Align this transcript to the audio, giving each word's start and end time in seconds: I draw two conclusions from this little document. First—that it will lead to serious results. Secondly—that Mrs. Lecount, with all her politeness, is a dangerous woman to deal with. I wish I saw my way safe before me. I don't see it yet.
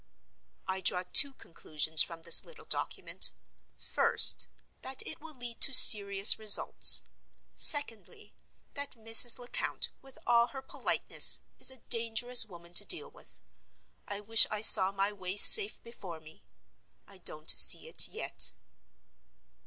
I 0.67 0.81
draw 0.81 1.03
two 1.13 1.35
conclusions 1.35 2.01
from 2.01 2.23
this 2.23 2.43
little 2.43 2.65
document. 2.65 3.29
First—that 3.77 5.03
it 5.05 5.21
will 5.21 5.35
lead 5.35 5.61
to 5.61 5.73
serious 5.73 6.39
results. 6.39 7.03
Secondly—that 7.53 8.93
Mrs. 8.95 9.37
Lecount, 9.37 9.89
with 10.01 10.17
all 10.25 10.47
her 10.47 10.63
politeness, 10.63 11.41
is 11.59 11.69
a 11.69 11.81
dangerous 11.91 12.47
woman 12.47 12.73
to 12.73 12.83
deal 12.85 13.11
with. 13.11 13.41
I 14.07 14.21
wish 14.21 14.47
I 14.49 14.61
saw 14.61 14.91
my 14.91 15.11
way 15.13 15.37
safe 15.37 15.83
before 15.83 16.19
me. 16.19 16.41
I 17.05 17.19
don't 17.19 17.51
see 17.51 17.87
it 17.87 18.07
yet. 18.07 18.53